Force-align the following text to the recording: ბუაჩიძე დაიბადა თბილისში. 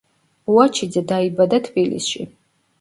ბუაჩიძე 0.49 1.05
დაიბადა 1.13 1.63
თბილისში. 1.71 2.29